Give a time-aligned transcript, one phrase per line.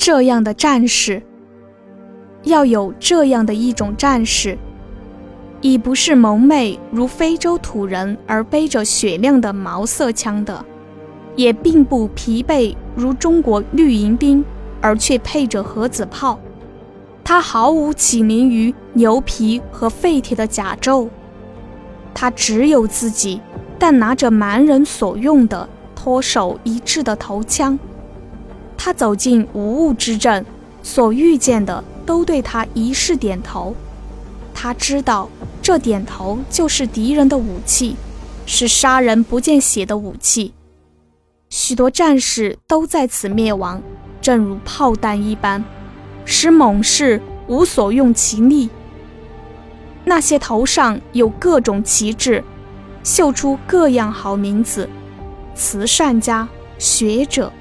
[0.00, 1.22] 这样的战士，
[2.44, 4.56] 要有这样的一种战士，
[5.60, 10.64] 已不是蒙昧如非洲土人而背着雪亮的毛瑟枪的，
[11.36, 14.42] 也并不疲惫如中国绿营兵
[14.80, 16.40] 而却配着盒子炮。
[17.22, 21.10] 他毫无起名于牛皮和废铁的甲胄，
[22.14, 23.38] 他只有自己，
[23.78, 27.78] 但拿着蛮人所用的脱手一致的头枪。
[28.82, 30.42] 他走进无物之阵，
[30.82, 33.76] 所遇见的都对他一视点头。
[34.54, 35.28] 他知道
[35.60, 37.94] 这点头就是敌人的武器，
[38.46, 40.54] 是杀人不见血的武器。
[41.50, 43.82] 许多战士都在此灭亡，
[44.22, 45.62] 正如炮弹一般。
[46.24, 48.70] 使猛士无所用其力。
[50.04, 52.42] 那些头上有各种旗帜，
[53.04, 54.88] 绣出各样好名字：
[55.54, 57.52] 慈善家、学者、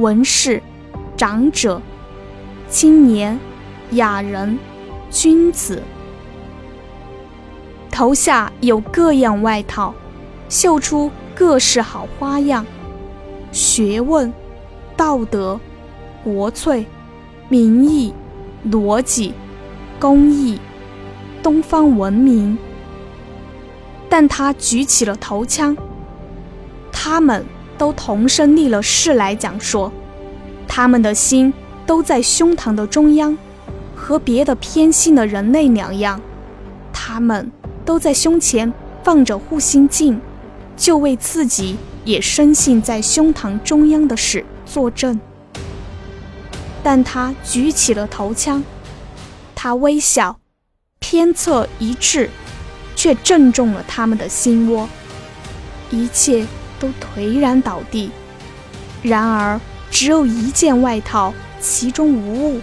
[0.00, 0.62] 文士、
[1.14, 1.82] 长者、
[2.70, 3.38] 青年、
[3.90, 4.58] 雅人、
[5.10, 5.82] 君子。
[7.90, 9.94] 头下有各样外套，
[10.48, 12.64] 绣出各式好花样：
[13.52, 14.32] 学问、
[14.96, 15.60] 道德、
[16.24, 16.86] 国粹。
[17.50, 18.14] 民意、
[18.70, 19.34] 逻辑、
[19.98, 20.60] 公义、
[21.42, 22.56] 东方文明，
[24.08, 25.76] 但他举起了头枪。
[26.92, 27.44] 他们
[27.80, 29.90] 都同声立了誓来讲说，
[30.68, 31.50] 他们的心
[31.86, 33.38] 都在胸膛的中央，
[33.96, 36.20] 和别的偏心的人类两样，
[36.92, 37.50] 他们
[37.86, 38.70] 都在胸前
[39.02, 40.20] 放着护心镜，
[40.76, 45.18] 就为自己也深信在胸膛中央的事作证。
[46.82, 48.62] 但他举起了头枪，
[49.54, 50.38] 他微笑，
[50.98, 52.28] 偏侧一致，
[52.94, 54.86] 却正中了他们的心窝，
[55.90, 56.46] 一切
[56.80, 58.10] 都颓然倒地。
[59.02, 62.60] 然而，只有一件外套，其中无物，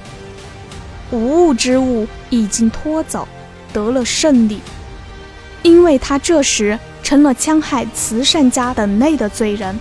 [1.12, 3.26] 无物之物已经拖走，
[3.72, 4.60] 得了胜利，
[5.62, 9.80] 因为他这时成了戕害慈善家等类的罪人。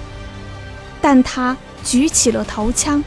[1.01, 3.03] 但他举起了头枪。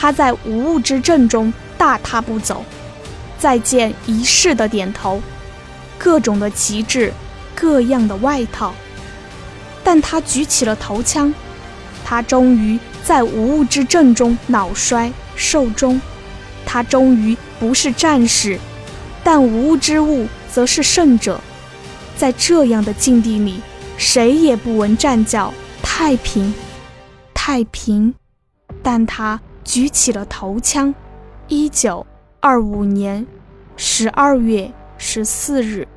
[0.00, 2.64] 他在无物之阵中大踏步走，
[3.36, 5.20] 再见一世的点头，
[5.98, 7.12] 各种的旗帜，
[7.52, 8.72] 各样的外套。
[9.88, 11.32] 但他举起了头枪，
[12.04, 15.98] 他终于在无物之阵中脑衰寿终。
[16.66, 18.58] 他终于不是战士，
[19.24, 21.40] 但无物之物则是胜者。
[22.18, 23.62] 在这样的境地里，
[23.96, 26.52] 谁也不闻战叫太平，
[27.32, 28.14] 太平。
[28.82, 29.40] 但他。
[29.64, 30.94] 举起了头枪。
[31.46, 32.06] 一九
[32.40, 33.26] 二五年
[33.76, 35.88] 十二月十四日。